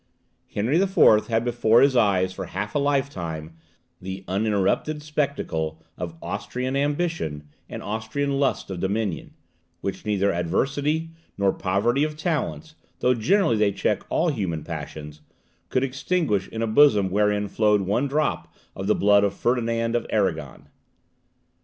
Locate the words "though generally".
12.97-13.57